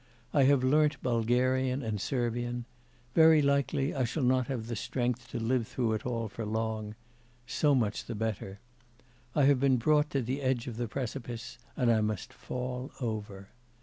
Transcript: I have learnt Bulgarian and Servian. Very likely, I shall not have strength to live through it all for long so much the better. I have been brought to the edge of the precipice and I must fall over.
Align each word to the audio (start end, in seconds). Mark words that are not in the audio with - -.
I 0.33 0.45
have 0.45 0.63
learnt 0.63 0.99
Bulgarian 1.03 1.83
and 1.83 2.01
Servian. 2.01 2.65
Very 3.13 3.39
likely, 3.43 3.93
I 3.93 4.03
shall 4.03 4.23
not 4.23 4.47
have 4.47 4.75
strength 4.75 5.27
to 5.29 5.39
live 5.39 5.67
through 5.67 5.93
it 5.93 6.07
all 6.07 6.27
for 6.27 6.43
long 6.43 6.95
so 7.45 7.75
much 7.75 8.05
the 8.05 8.15
better. 8.15 8.59
I 9.35 9.43
have 9.43 9.59
been 9.59 9.77
brought 9.77 10.09
to 10.09 10.23
the 10.23 10.41
edge 10.41 10.65
of 10.65 10.77
the 10.77 10.87
precipice 10.87 11.59
and 11.77 11.91
I 11.91 12.01
must 12.01 12.33
fall 12.33 12.89
over. 12.99 13.49